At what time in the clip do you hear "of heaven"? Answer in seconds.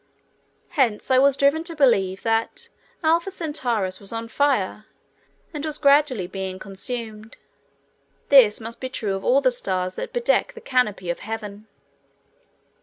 11.11-11.67